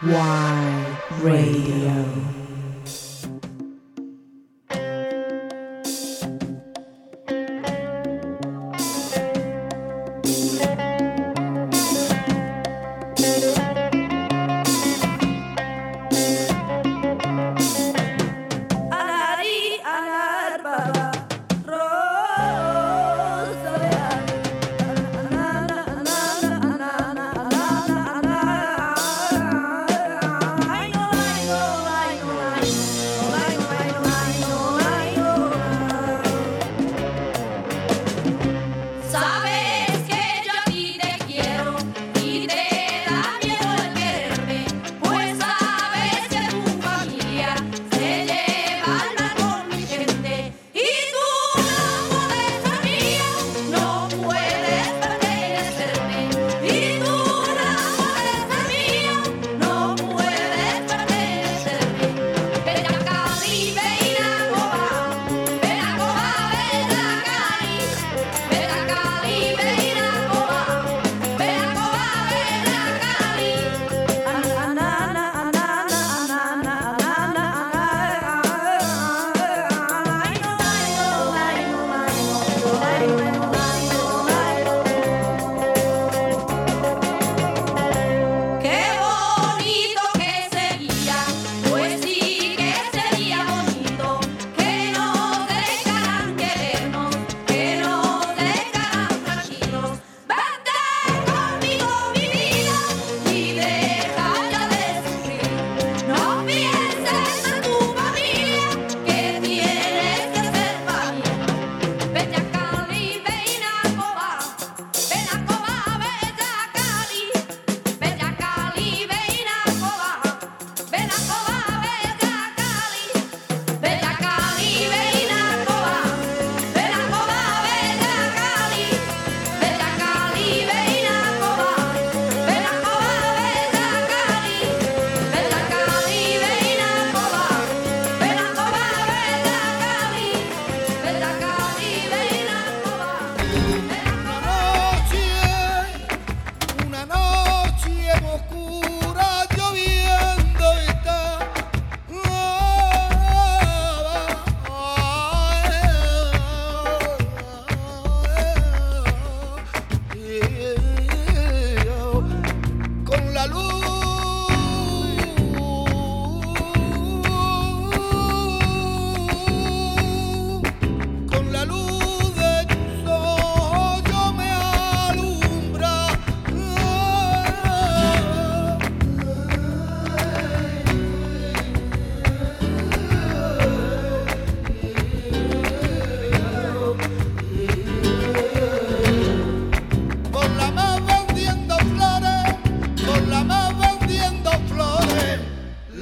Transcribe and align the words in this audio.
Y 0.00 0.10
Radio. 1.24 2.37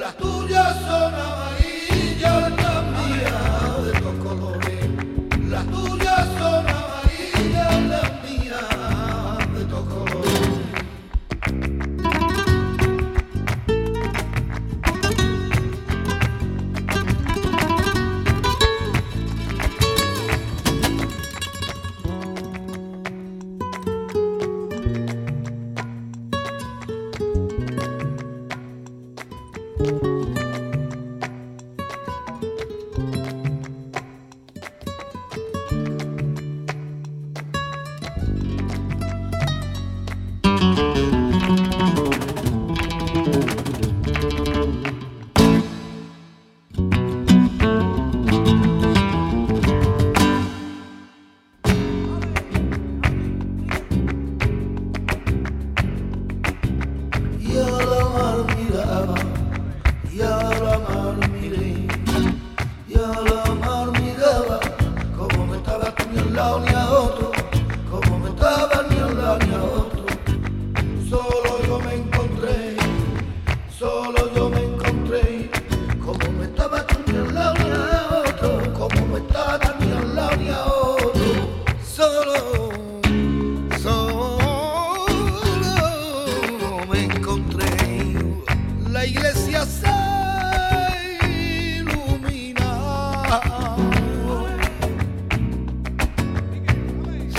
las 0.07 0.17
tuyas 0.19 0.77
son. 0.87 1.46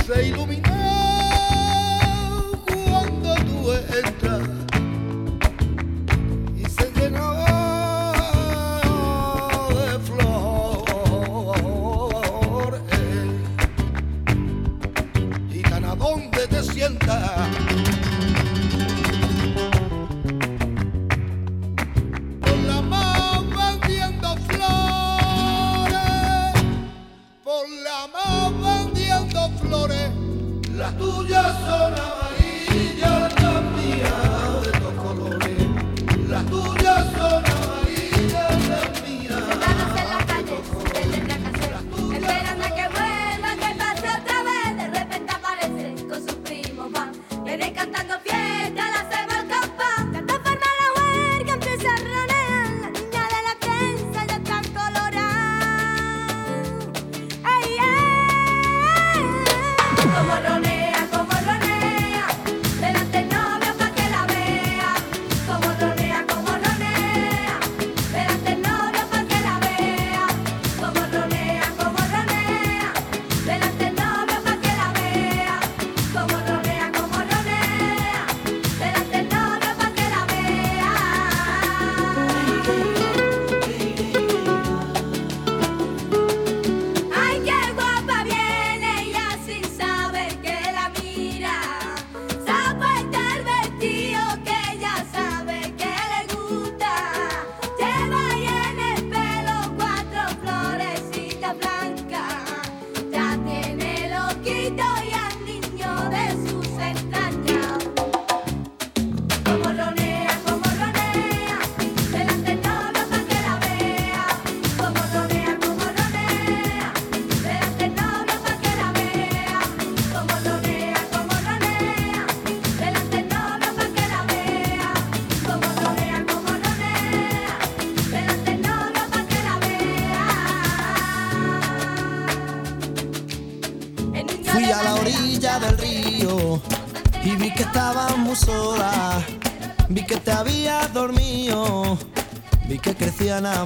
se 0.07 0.27
iluminó 0.27 0.61
cuando 2.65 3.35
tú 3.35 3.73
entraste. 3.73 4.36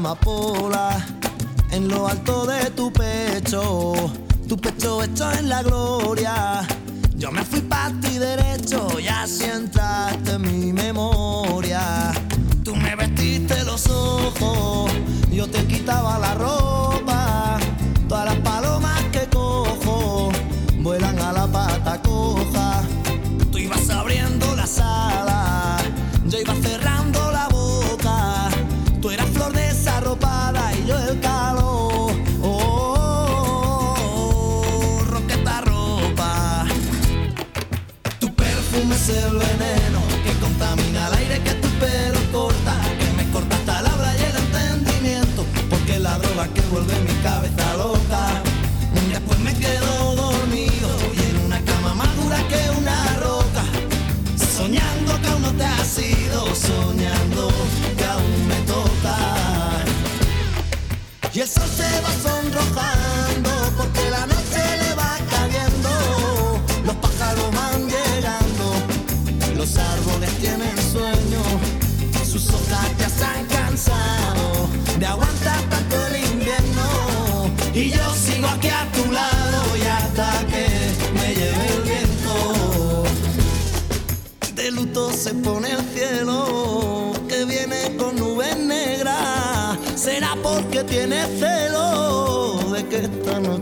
amapola 0.01 1.05
en 1.69 1.87
lo 1.87 2.07
alto 2.07 2.47
de 2.47 2.71
tu 2.71 2.91
pecho. 2.91 3.93
Tu 4.47 4.57
pecho 4.57 5.03
hecho 5.03 5.31
en 5.31 5.47
la 5.47 5.61
gloria. 5.61 6.67
Yo 7.15 7.31
me 7.31 7.43
fui 7.43 7.61
para 7.61 7.93
ti 8.01 8.17
derecho 8.17 8.99
y 8.99 9.07
así 9.07 9.45
entraste 9.45 10.31
en 10.31 10.41
mi 10.41 10.73
memoria. 10.73 12.11
Tú 12.63 12.75
me 12.75 12.95
vestiste 12.95 13.63
los 13.63 13.87
ojos, 13.87 14.91
yo 15.31 15.47
te 15.47 15.65
quitaba 15.67 16.17
la 16.17 16.33
ropa 16.33 16.40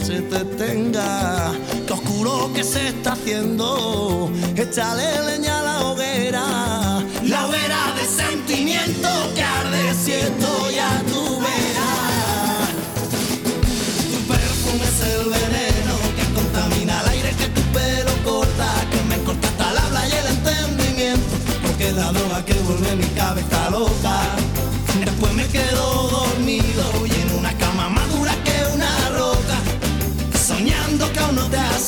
se 0.10 0.22
te 0.22 0.44
tenga, 0.58 1.52
que 1.86 1.94
oscuro 1.94 2.52
que 2.56 2.64
se 2.64 2.88
está 2.88 3.12
haciendo, 3.12 4.32
échale 4.56 5.04
leña 5.28 5.60
a 5.60 5.64
la 5.64 5.86
hoguera, 5.86 6.46
la 7.26 7.46
hoguera 7.46 7.94
de 7.96 8.06
sentimiento 8.24 9.08
que 9.36 9.44
arde 9.44 9.94
si 9.94 10.14
estoy 10.14 10.80
a 10.80 11.04
tu 11.12 11.19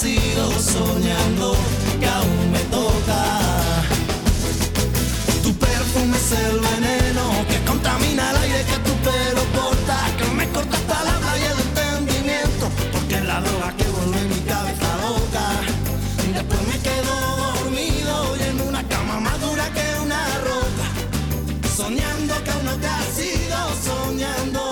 sigo 0.01 0.49
soñando 0.59 1.55
que 1.99 2.07
aún 2.07 2.51
me 2.51 2.63
toca. 2.75 3.21
Tu 5.43 5.53
perfume 5.53 6.17
es 6.17 6.31
el 6.31 6.59
veneno 6.59 7.25
que 7.47 7.57
contamina 7.69 8.31
el 8.31 8.37
aire 8.37 8.65
que 8.69 8.77
tu 8.87 8.93
pelo 9.07 9.43
porta, 9.57 9.97
que 10.17 10.25
me 10.37 10.47
corta 10.49 10.75
hasta 10.75 11.03
la 11.03 11.15
playa 11.19 11.49
del 11.49 11.59
entendimiento, 11.67 12.65
porque 12.91 13.15
es 13.15 13.25
la 13.25 13.41
droga 13.41 13.69
que 13.77 13.85
vuelve 13.95 14.21
mi 14.33 14.39
cabeza 14.51 14.89
loca. 15.05 15.45
Y 16.27 16.31
después 16.33 16.61
me 16.71 16.77
quedo 16.87 17.13
dormido 17.45 18.37
y 18.39 18.41
en 18.49 18.61
una 18.69 18.81
cama 18.87 19.19
más 19.19 19.39
dura 19.39 19.65
que 19.75 19.85
una 20.03 20.21
roca, 20.49 20.87
soñando 21.77 22.43
que 22.43 22.49
aún 22.49 22.65
no 22.65 22.75
te 22.83 22.87
has 22.87 23.19
ido, 23.19 23.59
soñando. 23.87 24.70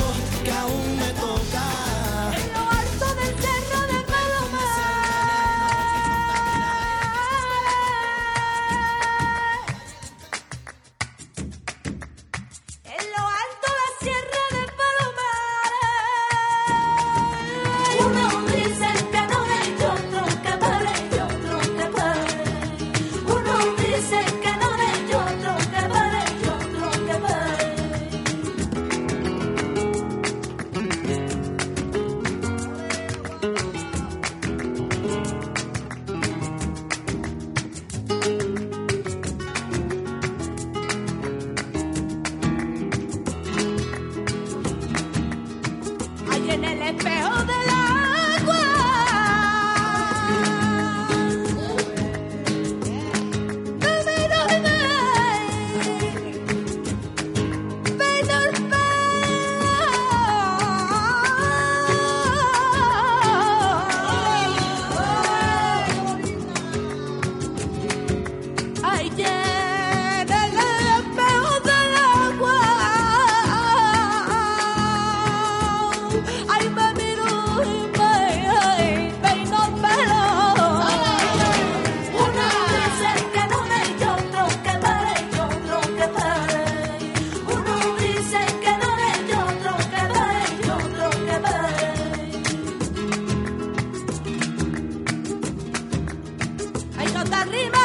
arriba. 97.41 97.78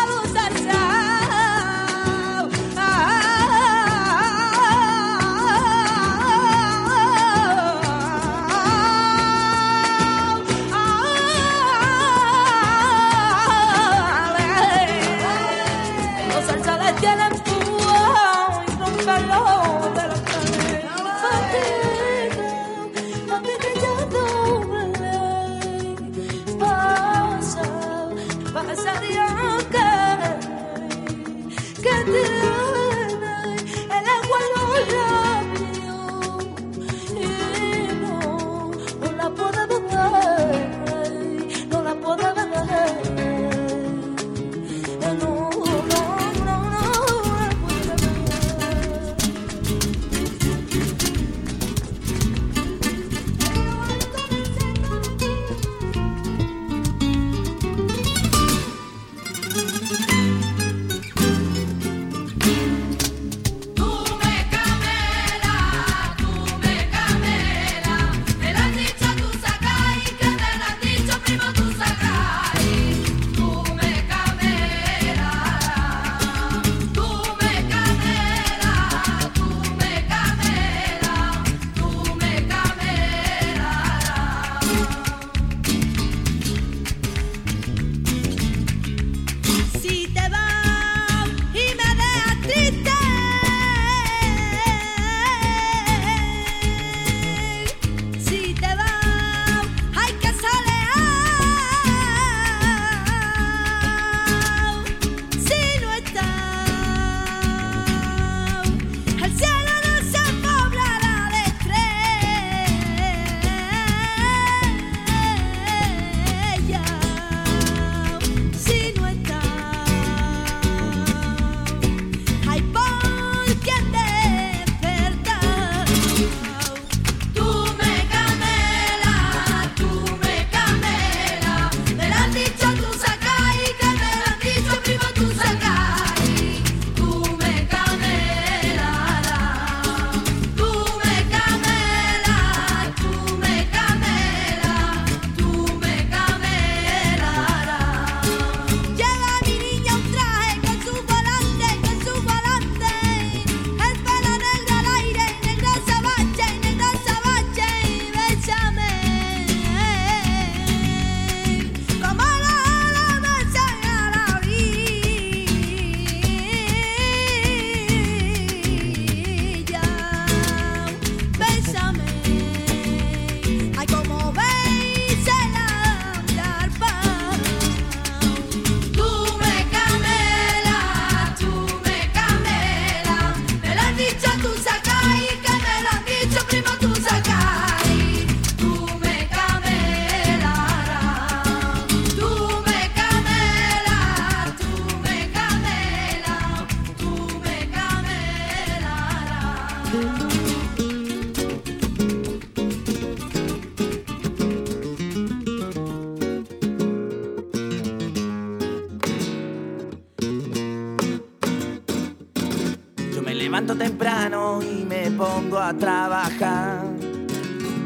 A 215.65 215.73
trabajar. 215.73 216.83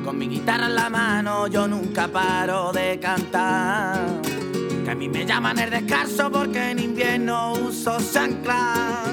Con 0.04 0.18
mi 0.18 0.28
guitarra 0.28 0.66
en 0.66 0.74
la 0.74 0.90
mano 0.90 1.46
yo 1.46 1.68
nunca 1.68 2.08
paro 2.08 2.72
de 2.72 2.98
cantar. 2.98 4.00
Que 4.84 4.90
a 4.90 4.94
mí 4.94 5.08
me 5.08 5.24
llaman 5.24 5.58
el 5.58 5.70
descanso 5.70 6.30
porque 6.30 6.70
en 6.70 6.80
invierno 6.80 7.52
uso 7.52 7.98
chancla. 8.12 9.04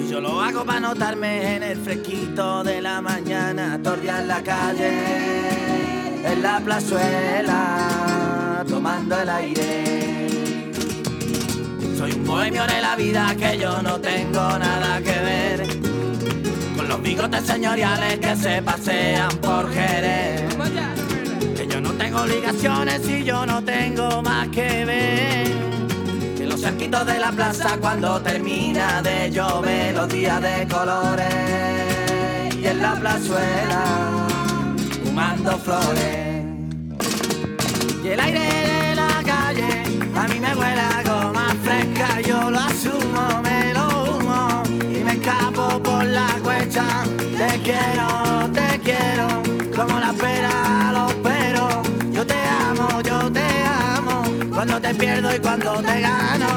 Y 0.00 0.10
yo 0.10 0.20
lo 0.20 0.40
hago 0.40 0.64
para 0.64 0.80
notarme 0.80 1.56
en 1.56 1.62
el 1.62 1.78
fresquito 1.78 2.64
de 2.64 2.80
la 2.80 3.00
mañana. 3.00 3.78
Tordia 3.82 4.20
en 4.20 4.28
la 4.28 4.42
calle, 4.42 6.22
en 6.24 6.42
la 6.42 6.58
plazuela, 6.58 8.64
tomando 8.68 9.20
el 9.20 9.28
aire. 9.28 10.30
Soy 11.96 12.12
un 12.12 12.26
bohemio 12.26 12.66
de 12.66 12.80
la 12.80 12.96
vida 12.96 13.36
que 13.38 13.58
yo 13.58 13.82
no 13.82 14.00
tengo 14.00 14.58
nada 14.58 15.00
que 15.00 15.10
ver 15.10 15.89
bigotes 17.10 17.44
señoriales 17.44 18.20
que 18.20 18.36
se 18.36 18.62
pasean 18.62 19.36
por 19.38 19.68
Jerez. 19.72 20.54
Que 21.56 21.66
yo 21.66 21.80
no 21.80 21.90
tengo 21.94 22.20
obligaciones 22.20 23.00
y 23.08 23.24
yo 23.24 23.44
no 23.46 23.64
tengo 23.64 24.22
más 24.22 24.46
que 24.48 24.84
ver. 24.84 25.48
Que 26.36 26.46
los 26.46 26.60
cerquitos 26.60 27.04
de 27.06 27.18
la 27.18 27.32
plaza 27.32 27.78
cuando 27.80 28.20
termina 28.20 29.02
de 29.02 29.28
llover 29.28 29.92
los 29.96 30.08
días 30.08 30.40
de 30.40 30.68
colores 30.68 31.34
y 32.54 32.64
en 32.64 32.80
la 32.80 32.94
plazuela 32.94 33.82
fumando 35.04 35.58
flores. 35.58 36.44
Y 38.04 38.08
el 38.08 38.20
aire 38.20 38.40
de 38.40 38.94
la 38.94 39.22
calle 39.26 39.82
a 40.14 40.28
mí 40.28 40.38
me 40.38 40.54
huele 40.54 40.80
a 40.80 41.02
goma 41.02 41.56
fresca, 41.64 42.20
yo 42.20 42.50
lo 42.50 42.60
asumo, 42.60 43.42
quiero, 47.70 48.50
te 48.52 48.80
quiero, 48.80 49.26
como 49.76 50.00
la 50.00 50.12
pera 50.12 50.92
los 50.92 51.12
peros. 51.14 51.74
Yo 52.12 52.26
te 52.26 52.34
amo, 52.68 53.00
yo 53.02 53.30
te 53.32 53.46
amo, 53.96 54.22
cuando 54.50 54.80
te 54.80 54.94
pierdo 54.94 55.34
y 55.34 55.38
cuando 55.38 55.72
te 55.82 56.00
gano. 56.00 56.50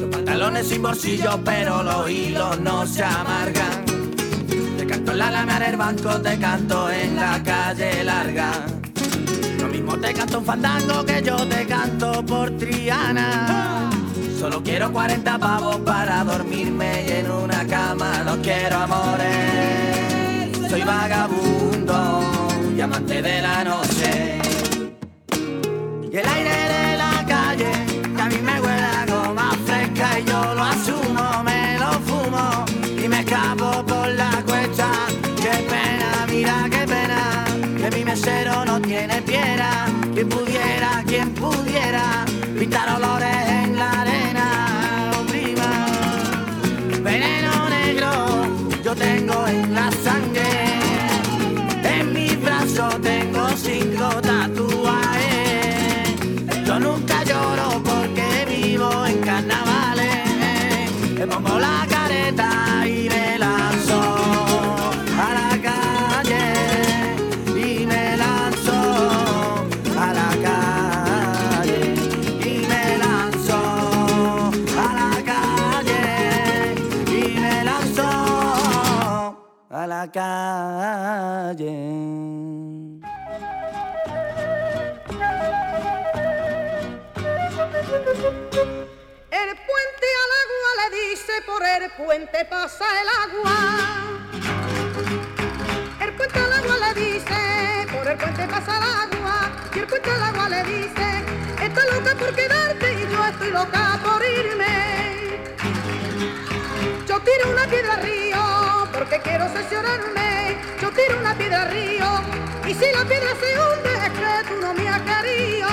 Los 0.00 0.10
pantalones 0.10 0.68
sin 0.68 0.82
bolsillo, 0.82 1.40
pero 1.44 1.82
los 1.82 2.10
hilos 2.10 2.60
no 2.60 2.86
se 2.86 3.02
amargan. 3.02 3.73
La 5.14 5.30
lámina 5.30 5.60
del 5.60 5.76
banco, 5.76 6.20
te 6.20 6.36
canto 6.38 6.90
en 6.90 7.14
la 7.14 7.40
calle 7.40 8.02
larga. 8.02 8.50
Lo 9.60 9.68
mismo 9.68 9.96
te 9.96 10.12
canto 10.12 10.40
un 10.40 10.44
fandango 10.44 11.04
que 11.04 11.22
yo 11.22 11.36
te 11.46 11.64
canto 11.66 12.26
por 12.26 12.50
Triana. 12.56 13.90
Solo 14.38 14.60
quiero 14.62 14.92
40 14.92 15.38
pavos 15.38 15.76
para 15.76 16.24
dormirme 16.24 17.06
y 17.06 17.12
en 17.12 17.30
una 17.30 17.64
cama 17.64 18.24
no 18.24 18.42
quiero 18.42 18.76
amores. 18.76 20.58
Soy 20.68 20.82
vagabundo 20.82 22.20
y 22.76 22.80
amante 22.80 23.22
de 23.22 23.40
la 23.40 23.62
noche. 23.62 24.43
El 81.54 81.60
puente 81.60 81.76
al 90.20 90.30
agua 90.42 90.70
le 90.80 90.86
dice 90.98 91.32
por 91.46 91.62
el 91.64 91.84
puente 91.92 92.44
pasa 92.46 92.84
el 93.00 93.08
agua. 93.22 93.58
El 96.00 96.12
puente 96.14 96.38
al 96.40 96.52
agua 96.54 96.76
le 96.88 96.94
dice 97.00 97.86
por 97.92 98.08
el 98.08 98.18
puente 98.18 98.48
pasa 98.48 98.76
el 98.76 98.82
agua. 98.82 99.36
Y 99.76 99.78
el 99.78 99.86
puente 99.86 100.10
al 100.10 100.22
agua 100.24 100.48
le 100.48 100.64
dice 100.64 101.24
estoy 101.62 101.84
loca 101.92 102.16
por 102.16 102.34
quedarte 102.34 102.94
y 102.94 103.12
yo 103.12 103.24
estoy 103.26 103.50
loca 103.52 104.00
por 104.02 104.24
irme. 104.24 105.38
Yo 107.06 107.20
tiro 107.20 107.50
una 107.50 107.66
piedra 107.68 107.94
al 107.94 108.02
río 108.02 108.88
porque 108.92 109.20
quiero 109.20 109.48
sesionarme. 109.52 110.24
Tiro 111.06 111.18
una 111.20 111.34
piedra 111.36 111.64
río 111.66 112.06
y 112.66 112.74
si 112.74 112.92
la 112.92 113.04
piedra 113.04 113.34
se 113.40 113.58
hunde 113.60 113.92
es 114.06 114.12
que 114.12 114.48
tú 114.48 114.60
no 114.60 114.74
me 114.74 114.88
has 114.88 115.00
querido. 115.02 115.68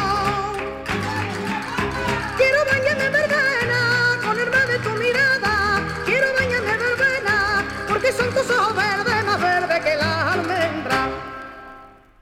Quiero 2.38 2.66
bañarme 2.66 3.06
en 3.06 3.14
verbena 3.14 4.20
con 4.24 4.40
el 4.40 4.50
mar 4.50 4.68
de 4.68 4.80
tu 4.80 4.90
mirada. 4.92 5.82
Quiero 6.06 6.34
bañarme 6.34 6.72
en 6.72 6.80
verbena 6.80 7.66
porque 7.88 8.12
son 8.12 8.30
tus 8.34 8.50
ojos 8.50 8.76
verdes 8.76 9.26
más 9.26 9.42
verdes 9.42 9.80
que 9.80 9.96
las 9.96 10.34
almendras. 10.34 11.10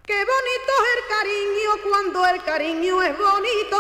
Qué 0.04 0.26
bonito 0.34 0.72
es 0.86 0.94
el 0.98 1.04
cariño 1.16 1.70
cuando 1.90 2.28
el 2.28 2.44
cariño 2.44 3.02
es 3.02 3.18
bonito. 3.18 3.80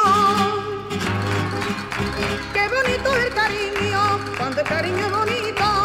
Qué 2.53 2.67
bonito 2.67 3.15
es 3.15 3.25
el 3.25 3.33
cariño 3.33 4.19
cuando 4.37 4.61
el 4.61 4.67
cariño 4.67 5.05
es 5.05 5.11
bonito. 5.11 5.78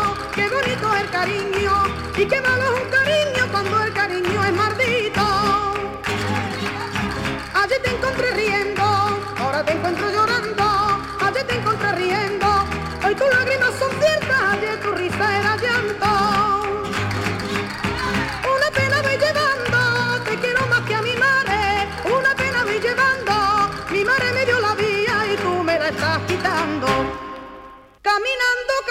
Qué 0.44 0.50
bonito 0.50 0.94
es 0.94 1.00
el 1.00 1.08
cariño 1.08 1.72
y 2.18 2.26
qué 2.26 2.38
malo 2.42 2.64
es 2.64 2.82
un 2.82 2.90
cariño 2.90 3.48
cuando 3.50 3.82
el 3.82 3.92
cariño 3.94 4.44
es 4.44 4.52
maldito. 4.52 5.24
Ayer 7.54 7.80
te 7.82 7.90
encontré 7.90 8.30
riendo, 8.32 8.82
ahora 9.38 9.64
te 9.64 9.72
encuentro 9.72 10.10
llorando. 10.10 10.64
Ayer 11.26 11.46
te 11.46 11.54
encontré 11.56 11.92
riendo, 11.92 12.46
hoy 13.06 13.14
tus 13.14 13.30
lágrimas 13.30 13.72
son 13.78 13.90
ciertas, 13.98 14.42
ayer 14.52 14.80
tu 14.82 14.90
risa 14.92 15.40
era 15.40 15.53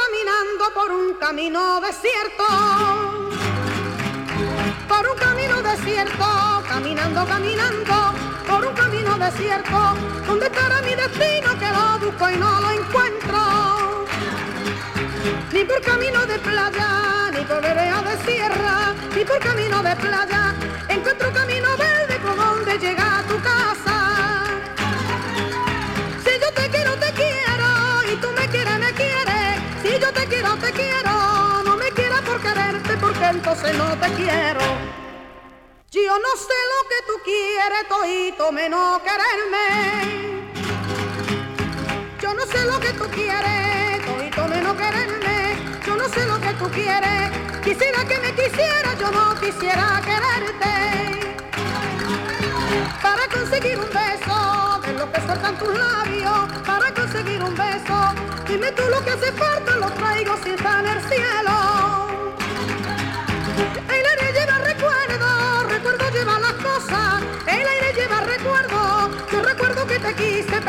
Caminando, 0.03 0.73
por 0.73 0.91
un 0.91 1.13
camino 1.13 1.79
desierto 1.79 2.43
por 4.87 5.09
un 5.09 5.17
camino 5.17 5.61
desierto, 5.61 6.25
caminando, 6.67 7.25
caminando, 7.25 8.13
por 8.47 8.65
un 8.65 8.73
camino 8.73 9.17
desierto, 9.17 9.79
donde 10.27 10.45
estará 10.47 10.81
mi 10.81 10.93
destino 10.93 11.57
que 11.57 11.69
lo 11.77 11.99
busco 12.05 12.29
y 12.29 12.37
no 12.37 12.61
lo 12.61 12.71
encuentro. 12.71 14.05
Ni 15.53 15.63
por 15.63 15.81
camino 15.81 16.25
de 16.25 16.39
playa, 16.39 17.31
ni 17.31 17.41
por 17.45 17.61
vereda 17.61 18.01
de 18.01 18.25
sierra, 18.25 18.93
ni 19.15 19.23
por 19.23 19.39
camino 19.39 19.81
de 19.81 19.95
playa, 19.95 20.53
encuentro 20.89 21.31
camino 21.31 21.69
verde 21.77 22.19
por 22.19 22.35
donde 22.35 22.77
llega 22.77 23.19
a 23.19 23.23
tu 23.23 23.39
casa. 23.41 23.92
Yo 33.61 33.73
no 33.73 33.95
te 33.99 34.11
quiero. 34.13 34.61
Yo 35.91 36.17
no 36.17 36.31
sé 36.35 36.59
lo 36.73 36.89
que 36.89 36.99
tú 37.05 37.13
quieres, 37.23 37.87
toito 37.87 38.51
menos 38.51 38.99
quererme. 39.01 39.67
Yo 42.19 42.33
no 42.33 42.45
sé 42.47 42.65
lo 42.65 42.79
que 42.79 42.93
tú 42.93 43.05
quieres, 43.11 44.05
toito 44.05 44.47
menos 44.47 44.75
quererme. 44.75 45.55
Yo 45.85 45.95
no 45.95 46.09
sé 46.09 46.25
lo 46.25 46.41
que 46.41 46.53
tú 46.53 46.67
quieres. 46.71 47.31
Quisiera 47.63 48.03
que 48.05 48.17
me 48.19 48.33
quisiera, 48.33 48.95
yo 48.99 49.11
no 49.11 49.35
quisiera 49.39 50.01
quererte. 50.03 50.73
Para 53.03 53.27
conseguir 53.27 53.77
un 53.77 53.89
beso, 53.89 54.81
de 54.81 54.93
lo 54.93 55.11
que 55.11 55.21
sueltan 55.21 55.57
tus 55.59 55.77
labios, 55.77 56.51
para 56.65 56.91
conseguir 56.91 57.43
un 57.43 57.55
beso, 57.55 58.15
dime 58.47 58.71
tú 58.71 58.83
lo 58.89 59.03
que 59.05 59.11
hace 59.11 59.31
falta, 59.33 59.77
lo 59.77 59.91
traigo 59.91 60.35
si 60.43 60.49
está 60.49 60.79
en 60.79 60.87
el 60.87 61.01
cielo. 61.03 61.52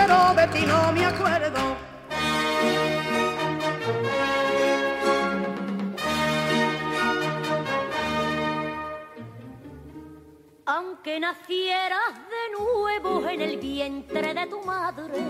Pero 0.06 0.34
de 0.34 0.46
ti 0.48 0.66
no 0.66 0.92
me 0.92 1.06
acuerdo. 1.06 1.60
Aunque 10.66 11.20
nacieras 11.20 12.14
de 12.34 12.44
nuevo 12.58 13.28
en 13.28 13.40
el 13.40 13.56
vientre 13.58 14.34
de 14.34 14.46
tu 14.46 14.60
madre 14.62 15.20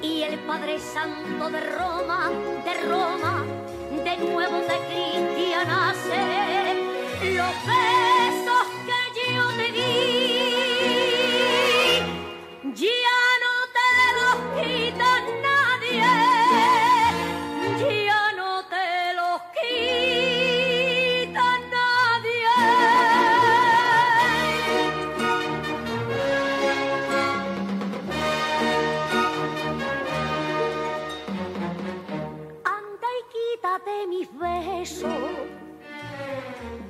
y 0.00 0.22
el 0.22 0.38
Padre 0.40 0.78
Santo 0.78 1.50
de 1.50 1.60
Roma, 1.60 2.30
de 2.64 2.74
Roma, 2.88 3.44
de 4.04 4.16
nuevo 4.16 4.58
te 4.60 4.78
cristianase, 4.88 6.22
los 7.38 7.54
besos 7.70 8.66
que 8.86 9.34
yo 9.34 9.46
te 9.56 9.72
di 9.72 10.41
ya 12.74 13.20
no 13.42 13.54
te 13.76 13.90
los 14.18 14.36
quita 14.56 15.10
nadie, 15.42 16.12
ya 18.06 18.22
no 18.32 18.64
te 18.64 18.88
los 19.14 19.40
quita 19.56 21.48
nadie. 21.70 22.48
Anda 32.64 33.08
y 33.18 33.22
quítate 33.32 33.94
mis 34.08 34.28
besos, 34.38 35.22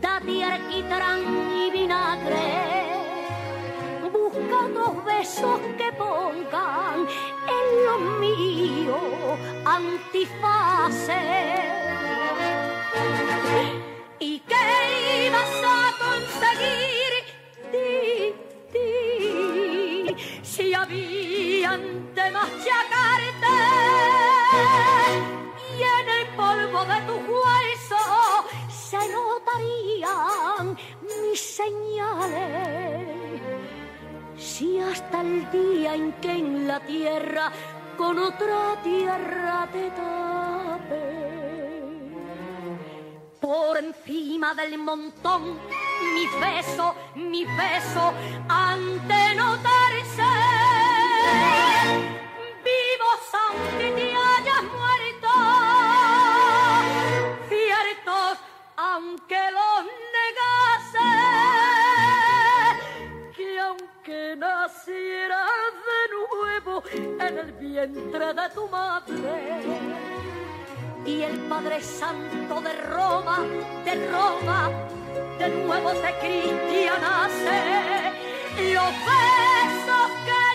date 0.01 0.45
alquitrán 0.45 1.41
míos 8.37 9.38
antifaces. 9.64 11.16
¿Y 14.18 14.38
qué 14.40 15.27
ibas 15.27 15.62
a 15.64 15.92
conseguir? 16.05 17.12
Di, 17.73 18.35
di, 18.73 20.16
si 20.42 20.75
habían 20.75 22.14
de 22.14 22.31
machacarte 22.31 23.57
y 25.77 25.83
en 25.83 26.09
el 26.18 26.27
polvo 26.37 26.85
de 26.85 27.01
tu 27.09 27.14
hueso 27.33 28.03
se 28.68 28.99
notarían 29.16 30.77
mis 31.03 31.40
señales. 31.40 33.12
Si 34.37 34.79
hasta 34.79 35.21
el 35.23 35.51
día 35.51 35.95
en 35.95 36.12
que 36.14 36.31
en 36.31 36.68
la 36.68 36.81
tierra 36.81 37.53
con 37.96 38.18
otra 38.18 38.81
tierra 38.83 39.68
te 39.72 39.90
tape 39.90 41.22
por 43.42 43.76
encima 43.76 44.55
del 44.55 44.78
montón, 44.78 45.59
mi 46.14 46.26
beso, 46.40 46.94
mi 47.16 47.44
beso, 47.44 48.14
ante 48.48 49.35
notarse. 49.35 50.22
Vivos 52.64 53.22
aunque 53.48 53.90
te 53.96 54.14
hayas 54.14 54.62
muerto, 54.62 55.33
ciertos 57.48 58.38
aunque 58.76 59.40
los 59.59 59.85
negase, 60.16 61.11
que 63.37 63.48
aunque 63.59 64.37
nacieras 64.37 65.48
de 65.48 65.51
nuevo 66.72 66.82
en 66.92 67.38
el 67.38 67.52
vientre 67.52 68.35
de 68.35 68.48
tu 68.54 68.68
madre 68.68 69.62
y 71.04 71.22
el 71.22 71.38
Padre 71.48 71.82
Santo 71.82 72.61
de 72.61 72.72
Roma, 72.85 73.40
de 73.85 74.08
Roma, 74.11 74.70
de 75.38 75.48
nuevo 75.48 75.90
te 75.90 76.14
cristianase. 76.20 77.61
Los 78.74 78.92
besos 79.08 80.11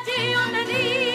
que 0.06 0.32
yo 0.32 0.39
te 0.51 0.65
di, 0.71 1.07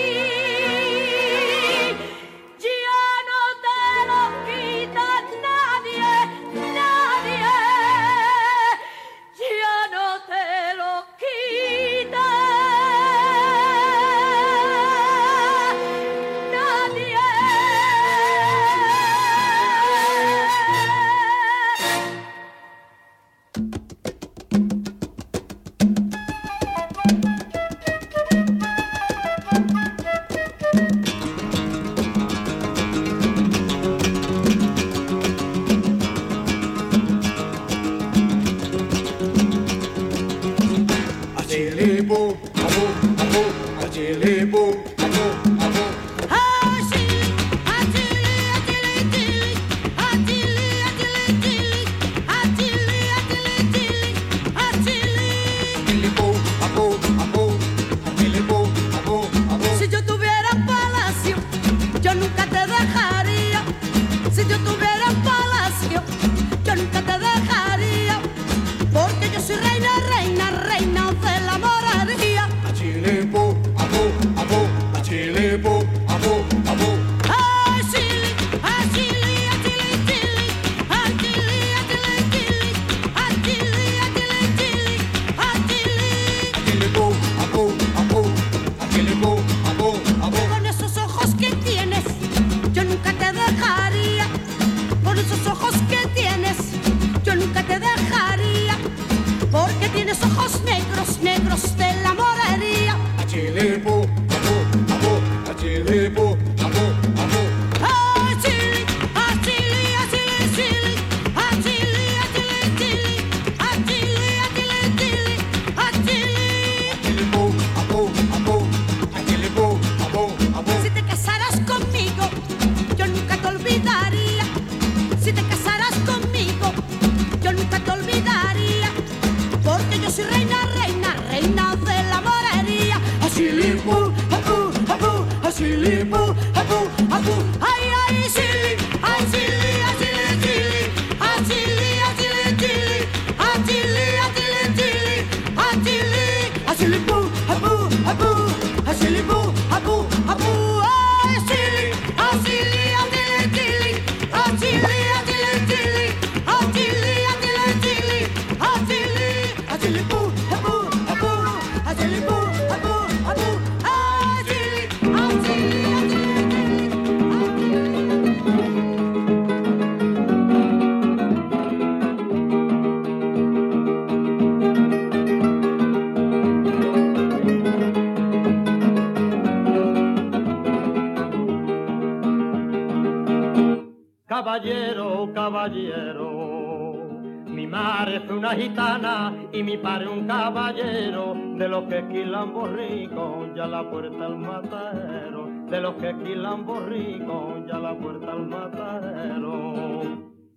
ya 193.54 193.66
la 193.66 193.90
puerta 193.90 194.26
al 194.26 194.38
matadero, 194.38 195.48
de 195.68 195.80
los 195.80 195.94
que 195.96 196.10
esquilan 196.10 196.66
borricos, 196.66 197.66
ya 197.66 197.78
la 197.78 197.96
puerta 197.98 198.32
al 198.32 198.46
matadero. 198.46 200.02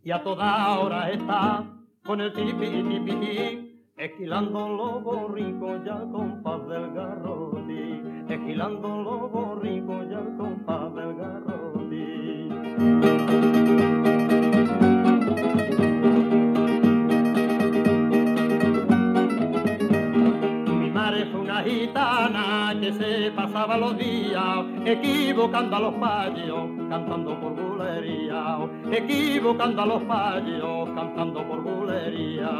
Y 0.03 0.11
a 0.11 0.23
toda 0.23 0.79
hora 0.79 1.09
está 1.09 1.63
con 2.05 2.21
el 2.21 2.31
tipi 2.33 2.67
tipi 2.67 3.65
esquilando 3.97 4.69
los 4.69 5.03
borricos 5.03 5.83
ya 5.85 5.95
al 5.95 6.11
compás 6.11 6.67
del 6.67 6.93
garrote, 6.93 8.01
esquilando 8.29 9.01
los 9.01 9.31
borricos 9.31 10.09
ya 10.09 10.17
al 10.19 10.37
compás 10.37 10.93
del 10.95 11.15
garrote. 11.15 11.65
Se 22.93 23.31
pasaba 23.31 23.77
los 23.77 23.97
días 23.97 24.65
equivocando 24.85 25.75
a 25.75 25.79
los 25.79 25.93
payos, 25.95 26.69
cantando 26.89 27.39
por 27.39 27.53
bulería, 27.53 28.57
equivocando 28.91 29.81
a 29.81 29.85
los 29.85 30.03
payos, 30.03 30.89
cantando 30.95 31.47
por 31.47 31.61
bulería. 31.61 32.51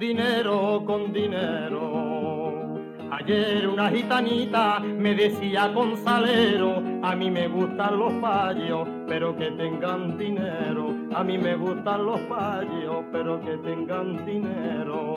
Dinero, 0.00 0.82
con 0.86 1.12
dinero. 1.12 2.80
Ayer 3.12 3.68
una 3.68 3.90
gitanita 3.90 4.80
me 4.80 5.14
decía 5.14 5.70
con 5.74 5.94
salero, 5.98 6.82
a 7.02 7.14
mí 7.14 7.30
me 7.30 7.46
gustan 7.48 7.98
los 7.98 8.14
payos, 8.14 8.88
pero 9.06 9.36
que 9.36 9.50
tengan 9.50 10.16
dinero. 10.16 10.94
A 11.14 11.22
mí 11.22 11.36
me 11.36 11.54
gustan 11.54 12.06
los 12.06 12.18
payos, 12.20 13.04
pero 13.12 13.40
que 13.42 13.58
tengan 13.58 14.24
dinero. 14.24 15.14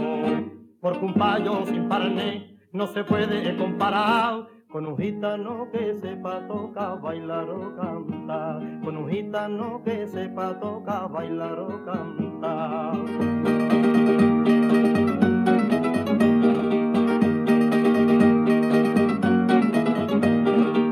Porque 0.81 1.05
un 1.05 1.13
payo 1.13 1.65
sin 1.65 1.87
parné 1.87 2.59
no 2.73 2.85
se 2.87 3.05
puede 3.05 3.55
comparar 3.55 4.47
con 4.69 4.85
un 4.85 4.97
gitano 4.97 5.69
que 5.71 5.93
sepa 5.95 6.45
tocar, 6.47 6.99
bailar 6.99 7.49
o 7.49 7.73
cantar. 7.77 8.59
Con 8.83 8.97
un 8.97 9.09
gitano 9.09 9.81
que 9.85 10.07
sepa 10.07 10.59
tocar, 10.59 11.09
bailar 11.09 11.59
o 11.59 11.85
cantar. 11.85 12.93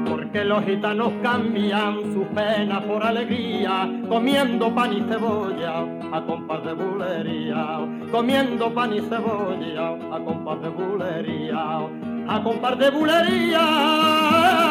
Porque 0.09 0.45
los 0.45 0.63
gitanos 0.65 1.13
cambian 1.21 2.13
su 2.13 2.25
pena 2.33 2.81
por 2.81 3.03
alegría, 3.03 3.89
comiendo 4.07 4.73
pan 4.73 4.93
y 4.93 5.01
cebolla 5.01 5.85
a 6.13 6.25
compás 6.25 6.63
de 6.63 6.73
bulería, 6.73 7.79
comiendo 8.11 8.73
pan 8.73 8.93
y 8.93 9.01
cebolla 9.01 9.89
a 10.13 10.19
compás 10.23 10.61
de 10.61 10.69
bulería, 10.69 11.79
a 12.27 12.43
compás 12.43 12.77
de 12.77 12.89
bulería. 12.91 14.70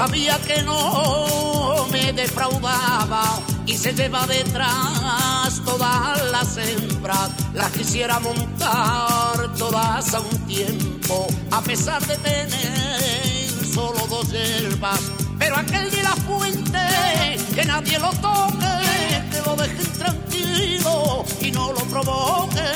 Sabía 0.00 0.38
que 0.38 0.62
no 0.62 1.86
me 1.92 2.10
defraudaba 2.14 3.22
y 3.66 3.76
se 3.76 3.92
lleva 3.92 4.26
detrás 4.26 5.60
todas 5.62 6.30
las 6.30 6.56
hembras. 6.56 7.28
Las 7.52 7.70
quisiera 7.72 8.18
montar 8.18 9.52
todas 9.58 10.14
a 10.14 10.20
un 10.20 10.38
tiempo, 10.46 11.26
a 11.50 11.60
pesar 11.60 12.00
de 12.06 12.16
tener 12.16 13.50
solo 13.74 14.06
dos 14.08 14.32
hierbas. 14.32 15.00
Pero 15.38 15.56
aquel 15.58 15.90
de 15.90 16.02
la 16.02 16.16
fuente, 16.16 17.36
que 17.54 17.66
nadie 17.66 17.98
lo 17.98 18.10
toque, 18.22 19.22
que 19.30 19.42
lo 19.44 19.54
dejen 19.54 19.92
tranquilo 19.98 21.26
y 21.42 21.50
no 21.50 21.74
lo 21.74 21.80
provoque. 21.80 22.72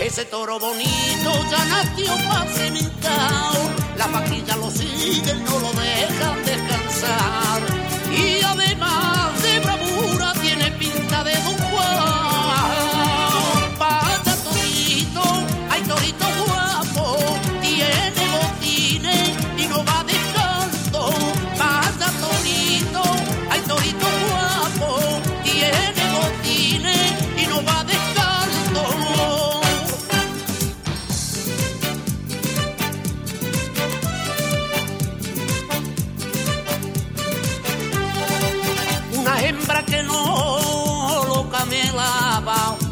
Ese 0.00 0.24
toro 0.26 0.60
bonito 0.60 1.32
ya 1.50 1.64
nació 1.64 2.16
para 2.28 2.46
la 4.00 4.08
familia 4.08 4.56
lo 4.56 4.70
sigue, 4.70 5.34
no 5.44 5.58
lo 5.58 5.72
dejan 5.78 6.42
descansar. 6.46 7.79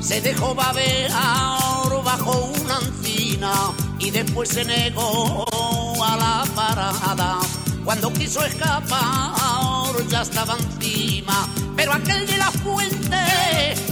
se 0.09 0.23
dejó 0.23 0.55
babear 0.55 2.03
bajo 2.03 2.51
una 2.63 2.77
antina 2.79 3.53
y 3.99 4.11
después 4.11 4.49
se 4.49 4.65
negó 4.65 5.45
a 6.03 6.17
la 6.17 6.45
parada. 6.55 7.41
Cuando 7.85 8.11
quiso 8.15 8.43
escapar 8.43 9.35
ya 10.09 10.23
estaba 10.23 10.57
encima, 10.57 11.47
pero 11.77 11.93
aquel 11.93 12.27
de 12.27 12.39
la 12.39 12.51
fuente 12.51 13.23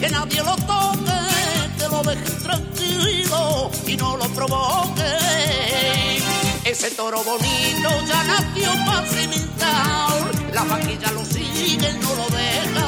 que 0.01 0.09
nadie 0.09 0.43
lo 0.43 0.57
toque, 0.57 1.21
que 1.79 1.89
lo 1.91 2.03
deje 2.03 2.31
tranquilo 2.43 3.71
y 3.87 3.97
no 3.99 4.17
lo 4.17 4.25
provoque. 4.29 5.13
Ese 6.65 6.93
toro 6.93 7.23
bonito 7.25 7.91
ya 8.09 8.25
nació 8.25 8.71
para 8.87 9.07
cimentar, 9.07 10.55
la 10.55 10.65
vaquilla 10.65 11.13
lo 11.13 11.25
sigue, 11.27 11.93
no 12.01 12.15
lo 12.15 12.27
deja. 12.35 12.86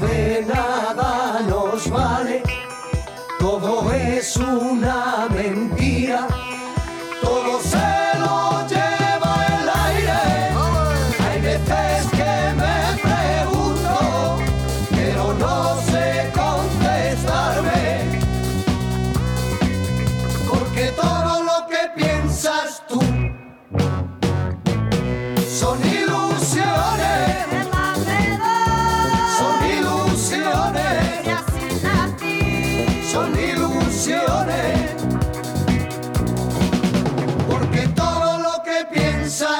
De 0.00 0.42
nada 0.48 1.40
nos 1.46 1.90
vale, 1.90 2.42
todo 3.38 3.92
es 3.92 4.38
una 4.38 5.28
mentira. 5.28 5.71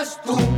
serás 0.05 0.21
tú. 0.23 0.52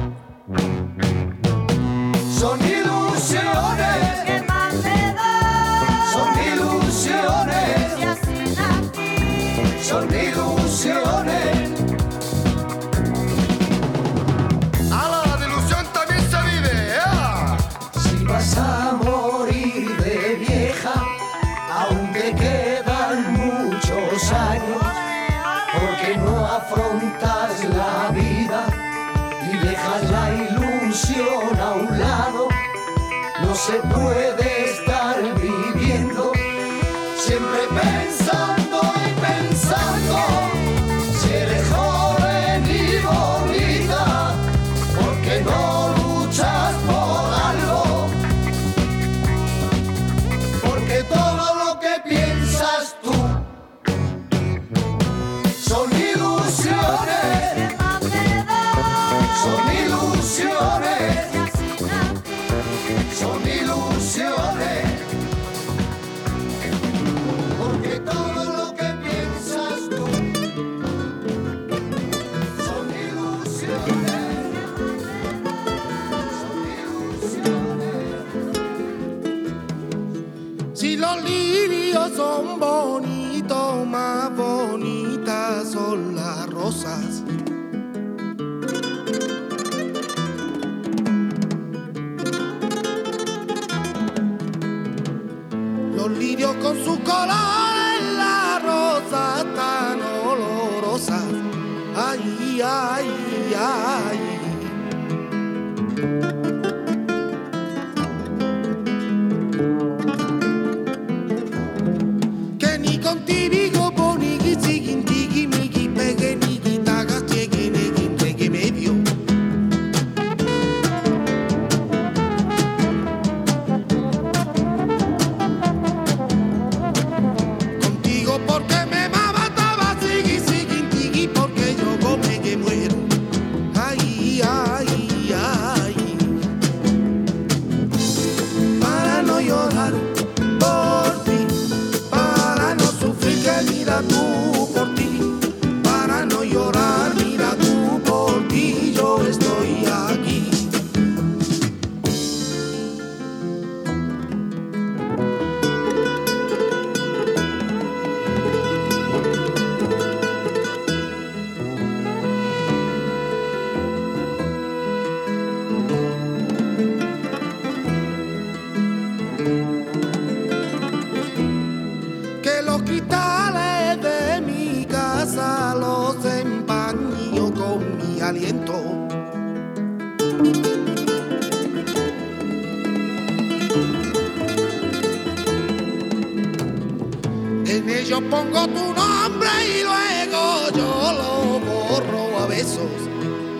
Ellos 188.05 188.20
pongo 188.30 188.66
tu 188.66 188.92
nombre 188.92 189.48
y 189.66 189.82
luego 189.82 190.68
yo 190.76 191.12
lo 191.16 191.59
borro 191.59 192.38
a 192.38 192.46
besos. 192.46 192.92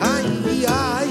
Ay, 0.03 0.67
ay, 0.69 1.04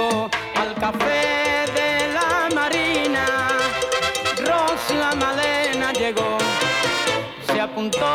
al 0.00 0.74
café 0.76 1.66
de 1.74 2.12
la 2.14 2.48
marina. 2.54 3.48
Rosa 4.38 5.14
Malena 5.16 5.92
llegó, 5.92 6.38
se 7.46 7.60
apuntó 7.60 8.14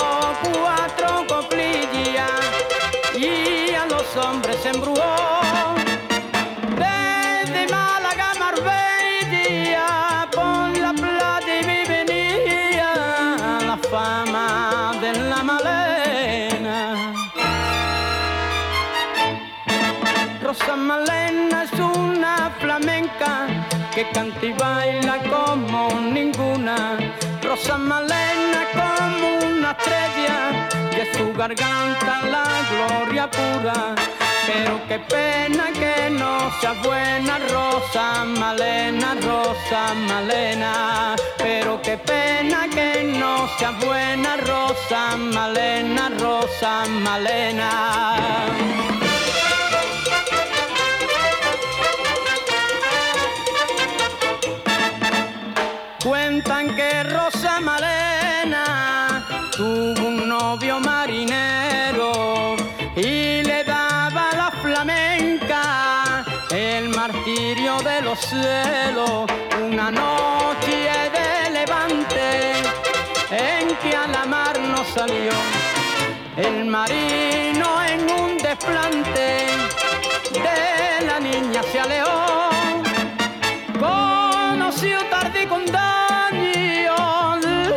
cuatro 0.54 1.26
coplillas 1.28 2.42
y 3.16 3.74
a 3.74 3.86
los 3.86 4.16
hombres 4.16 4.66
embrujó. 4.66 5.83
Que 23.94 24.10
canta 24.10 24.46
y 24.46 24.54
baila 24.54 25.18
como 25.30 25.90
ninguna. 26.02 26.98
Rosa 27.44 27.78
Malena 27.78 28.66
como 28.74 29.48
una 29.48 29.72
estrella 29.72 30.68
y 30.92 31.18
su 31.18 31.34
garganta 31.34 32.22
la 32.34 32.46
gloria 32.72 33.30
pura. 33.30 33.96
Pero 34.48 34.82
qué 34.88 35.00
pena 35.00 35.66
que 35.72 36.10
no 36.10 36.52
sea 36.60 36.74
buena 36.84 37.40
Rosa 37.50 38.26
Malena, 38.26 39.16
Rosa 39.22 39.94
Malena. 39.94 41.16
Pero 41.38 41.82
qué 41.82 41.98
pena 41.98 42.68
que 42.68 43.04
no 43.20 43.48
sea 43.58 43.72
buena 43.72 44.38
Rosa 44.38 45.16
Malena, 45.18 46.10
Rosa 46.20 46.86
Malena. 46.88 48.93
Los. 68.14 69.26
Una 69.60 69.90
noche 69.90 70.76
de 71.16 71.50
levante 71.50 72.54
en 73.32 73.76
que 73.78 73.96
a 73.96 74.08
la 74.08 74.26
mar 74.26 74.60
no 74.60 74.84
salió 74.84 75.32
el 76.38 76.66
marino 76.66 77.84
en 77.84 78.02
un 78.12 78.38
desplante 78.38 79.48
de 80.32 81.06
la 81.08 81.20
niña 81.20 81.62
se 81.72 81.80
alejó 81.80 82.52
conoció 83.80 85.00
tarde 85.10 85.48
con 85.48 85.66
daño 85.66 86.96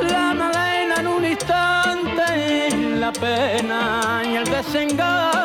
la 0.02 0.34
malena 0.34 0.96
en 1.00 1.06
un 1.06 1.24
instante 1.24 2.70
la 2.98 3.12
pena 3.12 4.22
y 4.24 4.36
el 4.36 4.44
desengaño. 4.44 5.35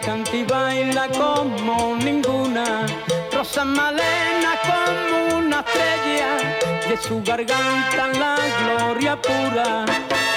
Canta 0.00 0.36
y 0.36 0.44
baila 0.44 1.08
como 1.08 1.96
ninguna. 1.96 2.86
Rosa 3.32 3.64
Malena 3.64 4.52
como 4.66 5.38
una 5.38 5.60
estrella, 5.60 6.88
de 6.88 6.96
su 6.96 7.22
garganta 7.22 8.08
la 8.08 8.36
gloria 8.60 9.20
pura. 9.20 9.84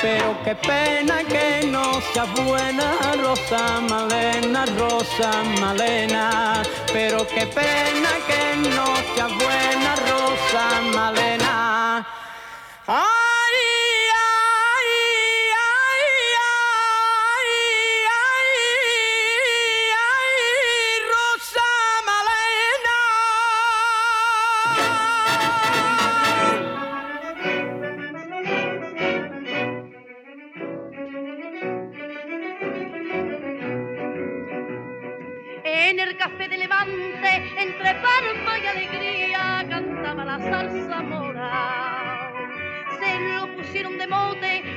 Pero 0.02 0.38
qué 0.44 0.56
pena 0.56 1.24
que 1.24 1.68
no 1.68 2.00
sea 2.14 2.26
buena 2.26 3.14
Rosa 3.22 3.82
Malena, 3.90 4.66
Rosa 4.78 5.44
Malena. 5.60 6.64
Pero 6.94 7.28
qué 7.28 7.46
pena 7.48 8.12
que 8.28 8.70
no 8.70 8.86
sea 9.14 9.28
buena 9.28 9.96
Rosa 10.10 10.82
Malena. 10.96 12.08
Ay, 12.88 13.19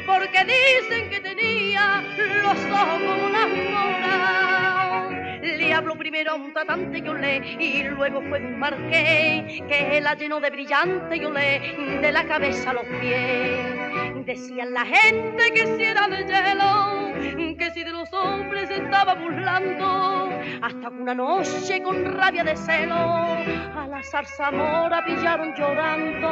porque 0.07 0.45
dicen 0.45 1.09
que 1.11 1.21
tenía 1.21 2.03
los 2.43 2.59
ojos 2.67 3.01
como 3.01 3.27
una 3.27 3.47
mora. 3.47 5.09
Le 5.43 5.73
habló 5.73 5.97
primero 5.97 6.33
a 6.33 6.35
un 6.35 6.53
tratante 6.53 6.99
y 6.99 7.09
olé, 7.09 7.57
y 7.59 7.85
luego 7.85 8.23
fue 8.29 8.41
un 8.41 8.59
marqués 8.59 9.63
que 9.69 10.01
la 10.03 10.15
llenó 10.15 10.41
de 10.41 10.51
brillante 10.51 11.17
y 11.17 11.25
olé, 11.25 11.99
de 12.01 12.13
la 12.13 12.25
cabeza 12.25 12.71
a 12.71 12.75
los 12.75 12.85
pies. 13.01 14.27
Decían 14.27 14.73
la 14.73 14.85
gente 14.85 15.51
que 15.53 15.67
si 15.67 15.85
era 15.85 16.09
de 16.09 16.25
hielo, 16.25 17.12
que 17.31 17.71
si 17.73 17.85
de 17.85 17.93
los 17.93 18.13
hombres 18.13 18.69
estaba 18.71 19.15
burlando, 19.15 20.29
hasta 20.61 20.89
una 20.89 21.15
noche 21.15 21.83
con 21.83 22.05
rabia 22.17 22.43
de 22.43 22.57
celo 22.57 22.95
a 22.95 23.87
la 23.89 24.03
zarzamora 24.03 25.05
pillaron 25.05 25.55
llorando. 25.55 26.29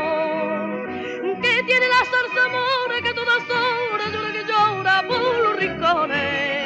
¿Qué 1.42 1.62
tiene 1.62 1.86
la 1.88 2.04
zarzamora 2.04 3.00
que 3.02 3.14
todas 3.14 3.42
horas 3.48 4.12
llora 4.12 4.32
que 4.32 4.44
llora 4.44 5.02
por 5.06 5.38
los 5.44 5.56
rincones? 5.56 6.60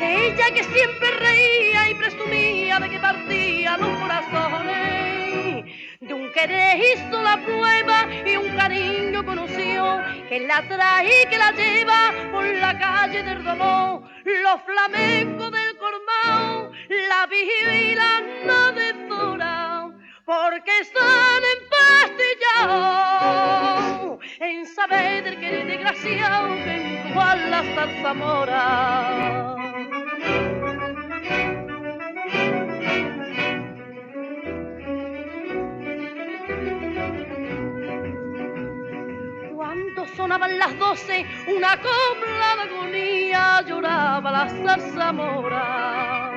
Ella 0.00 0.50
que 0.54 0.64
siempre 0.64 1.10
reía 1.18 1.90
y 1.90 1.94
presumía 1.94 2.80
de 2.80 2.90
que 2.90 2.98
partía 2.98 3.76
los 3.78 3.98
corazones. 4.00 5.07
Querer 6.40 6.78
hizo 6.78 7.20
la 7.20 7.36
prueba 7.44 8.06
y 8.24 8.36
un 8.36 8.56
cariño 8.56 9.24
conoció 9.24 10.00
que 10.28 10.38
la 10.38 10.62
trae 10.68 11.22
y 11.22 11.26
que 11.26 11.36
la 11.36 11.50
lleva 11.50 12.12
por 12.30 12.44
la 12.44 12.78
calle 12.78 13.24
del 13.24 13.42
dolor. 13.42 14.02
Los 14.24 14.62
flamencos 14.62 15.50
del 15.50 15.76
Cormao 15.78 16.70
la 17.08 17.26
vigilan 17.26 18.46
no 18.46 18.70
desora 18.70 19.90
porque 20.24 20.78
están 20.78 21.42
empastillados 22.62 24.20
en 24.38 24.64
saber 24.64 25.24
del 25.24 25.40
querer 25.40 25.66
desgraciado 25.66 26.54
que 26.54 27.02
igual 27.10 27.50
la 27.50 27.64
zarzamora. 27.74 29.67
Sonaban 40.38 40.58
las 40.58 40.78
doce, 40.78 41.26
una 41.46 41.76
copla 41.76 42.56
de 42.56 42.62
agonía 42.62 43.62
lloraba 43.66 44.30
la 44.30 44.48
zarzamora. 44.48 46.32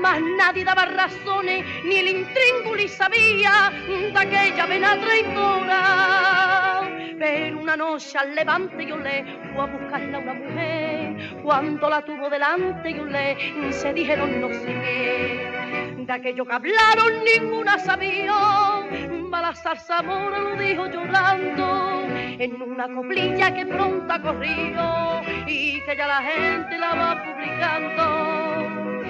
Mas 0.00 0.20
nadie 0.36 0.64
daba 0.64 0.84
razones, 0.84 1.64
ni 1.84 1.96
el 1.96 2.08
intríngulis 2.08 2.92
sabía 2.92 3.72
de 3.88 4.18
aquella 4.18 4.66
vena 4.66 5.00
traidora. 5.00 6.82
Pero 7.18 7.60
una 7.60 7.76
noche 7.76 8.18
al 8.18 8.34
levante 8.34 8.86
yo 8.86 8.96
le 8.96 9.24
fue 9.54 9.62
a 9.62 9.66
buscarla 9.66 10.18
una 10.18 10.34
mujer. 10.34 11.42
Cuando 11.42 11.90
la 11.90 12.02
tuvo 12.02 12.30
delante 12.30 12.94
yo 12.94 13.04
le 13.04 13.72
se 13.72 13.92
dijeron 13.92 14.40
no 14.40 14.48
sé 14.48 14.66
qué. 14.66 15.96
De 16.06 16.12
aquello 16.12 16.44
que 16.44 16.52
hablaron 16.52 17.24
ninguna 17.24 17.78
sabía. 17.78 19.19
Balazar 19.30 19.78
Zamora 19.78 20.40
lo 20.40 20.56
dijo 20.56 20.86
llorando 20.86 22.02
en 22.10 22.60
una 22.60 22.92
coplilla 22.92 23.54
que 23.54 23.64
pronto 23.64 24.12
ha 24.12 24.20
corrido 24.20 25.22
y 25.46 25.80
que 25.82 25.96
ya 25.96 26.08
la 26.08 26.20
gente 26.20 26.76
la 26.76 26.94
va 26.96 27.24
publicando. 27.24 29.04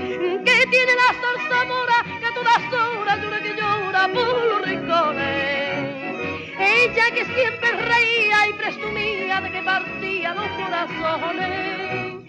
¿Qué 0.44 0.66
tiene 0.70 0.92
la 0.94 1.14
zarzamora 1.22 2.04
que 2.04 2.26
a 2.26 2.34
todas 2.34 2.72
horas 2.72 3.22
llora 3.22 3.40
que 3.40 3.54
llora 3.54 4.08
por 4.12 4.44
los 4.44 4.62
rincones? 4.62 6.20
Ella 6.58 7.10
que 7.14 7.24
siempre 7.24 7.72
reía 7.72 8.48
y 8.48 8.52
presumía 8.52 9.40
de 9.40 9.50
que 9.50 9.62
partía 9.62 10.34
los 10.34 10.48
corazones. 10.48 12.20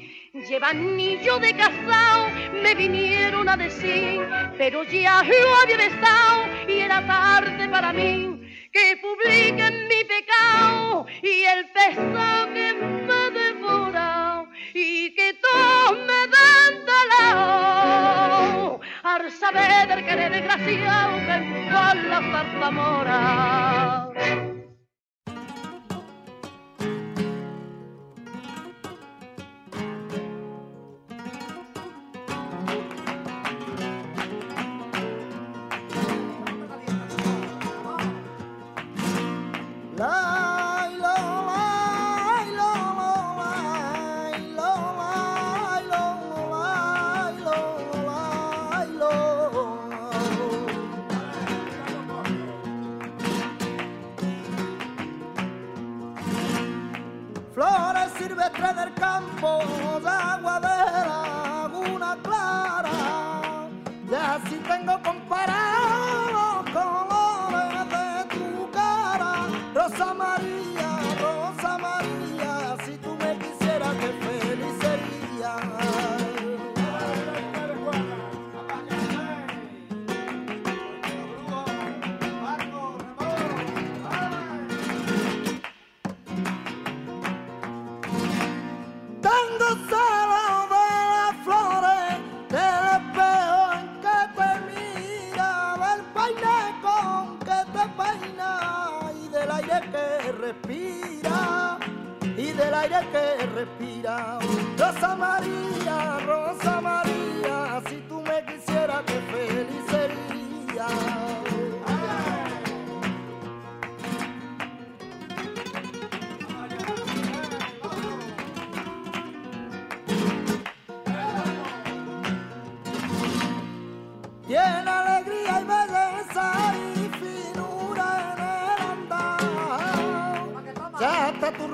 Lleva 0.50 0.70
anillo 0.70 1.40
de 1.40 1.54
casao, 1.56 2.30
me 2.64 2.74
vinieron 2.74 3.50
a 3.50 3.58
decir, 3.58 4.22
pero 4.58 4.84
ya 4.84 5.24
lo 5.24 5.56
había 5.62 5.78
besado 5.78 6.51
y 6.68 6.80
era 6.80 7.06
tarde 7.06 7.70
para 7.70 7.94
mí. 7.94 8.40
Que 8.72 8.98
publiquen 9.02 9.88
mi 9.88 10.04
pecado 10.06 11.06
y 11.22 11.44
el 11.44 11.70
pesado 11.72 12.54
que 12.54 12.74
me 12.74 13.40
devora 13.40 14.46
y 14.74 15.14
que 15.14 15.34
todos 15.34 15.98
me 16.08 16.28
den 16.34 16.86
talao 16.86 18.80
al 19.04 19.30
saber 19.32 19.88
del 19.90 20.06
querer 20.06 20.32
desgraciado 20.32 21.18
que 21.26 21.34
empujó 21.34 21.94
la 22.10 22.22
zarzamora. 22.32 24.61
Del 59.42 59.91
que 103.12 103.46
respira. 103.48 104.40
Rosa 104.78 105.16
María, 105.16 106.20
Rosa 106.26 106.82
María, 106.82 107.82
si 107.88 107.96
tú 108.08 108.22
me 108.22 108.44
quisieras, 108.46 109.02
qué 109.06 109.20
feliz 109.32 109.84
sería. 109.90 111.51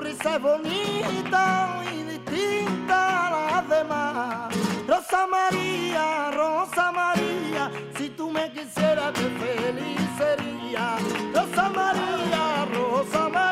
sonrisa 0.08 0.36
es 0.36 0.42
bonita 0.42 1.82
y 1.92 2.02
distinta 2.02 3.26
a 3.26 3.30
las 3.30 3.68
demás. 3.68 4.54
Rosa 4.86 5.26
María, 5.26 6.30
Rosa 6.30 6.92
María, 6.92 7.70
si 7.96 8.08
tú 8.10 8.30
me 8.30 8.50
quisieras, 8.52 9.12
qué 9.12 9.28
feliz 9.44 10.00
sería. 10.16 10.96
Rosa 11.34 11.68
María, 11.68 12.66
Rosa 12.72 13.28
María. 13.28 13.47